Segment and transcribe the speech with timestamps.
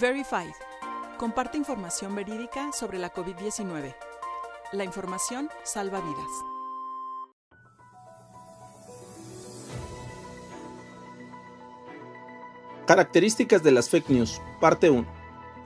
[0.00, 0.52] Verified.
[1.18, 3.96] Comparte información verídica sobre la COVID-19.
[4.70, 6.30] La información salva vidas.
[12.86, 15.17] Características de las fake news, parte 1.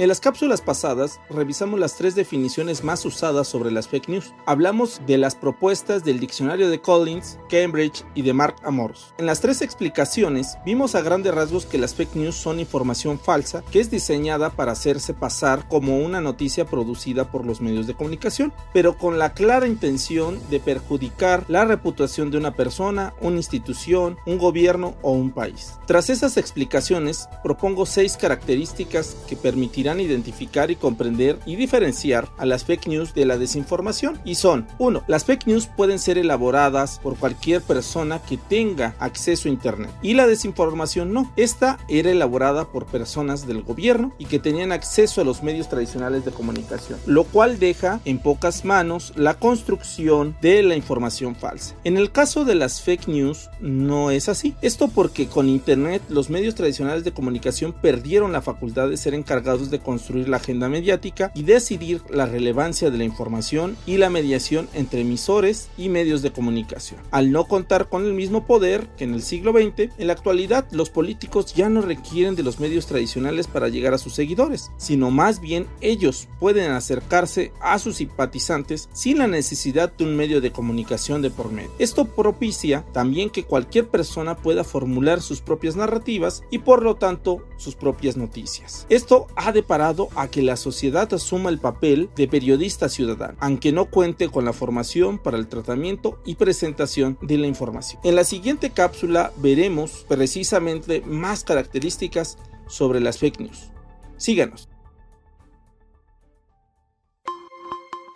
[0.00, 4.32] En las cápsulas pasadas revisamos las tres definiciones más usadas sobre las fake news.
[4.46, 9.12] Hablamos de las propuestas del diccionario de Collins, Cambridge y de Mark Amoros.
[9.18, 13.62] En las tres explicaciones vimos a grandes rasgos que las fake news son información falsa
[13.70, 18.54] que es diseñada para hacerse pasar como una noticia producida por los medios de comunicación,
[18.72, 24.38] pero con la clara intención de perjudicar la reputación de una persona, una institución, un
[24.38, 25.74] gobierno o un país.
[25.86, 32.64] Tras esas explicaciones, propongo seis características que permitirán identificar y comprender y diferenciar a las
[32.64, 34.20] fake news de la desinformación.
[34.24, 35.04] Y son 1.
[35.08, 39.90] Las fake news pueden ser elaboradas por cualquier persona que tenga acceso a Internet.
[40.02, 41.32] Y la desinformación no.
[41.36, 46.24] Esta era elaborada por personas del gobierno y que tenían acceso a los medios tradicionales
[46.24, 46.98] de comunicación.
[47.06, 51.74] Lo cual deja en pocas manos la construcción de la información falsa.
[51.84, 54.54] En el caso de las fake news no es así.
[54.60, 59.70] Esto porque con Internet los medios tradicionales de comunicación perdieron la facultad de ser encargados
[59.70, 64.68] de construir la agenda mediática y decidir la relevancia de la información y la mediación
[64.74, 67.00] entre emisores y medios de comunicación.
[67.10, 70.66] Al no contar con el mismo poder que en el siglo XX, en la actualidad
[70.70, 75.10] los políticos ya no requieren de los medios tradicionales para llegar a sus seguidores, sino
[75.10, 80.52] más bien ellos pueden acercarse a sus simpatizantes sin la necesidad de un medio de
[80.52, 81.70] comunicación de por medio.
[81.78, 87.44] Esto propicia también que cualquier persona pueda formular sus propias narrativas y por lo tanto
[87.56, 88.86] sus propias noticias.
[88.88, 93.72] Esto ha de parado a que la sociedad asuma el papel de periodista ciudadano, aunque
[93.72, 98.00] no cuente con la formación para el tratamiento y presentación de la información.
[98.04, 103.70] En la siguiente cápsula veremos precisamente más características sobre las fake news.
[104.16, 104.68] Síganos.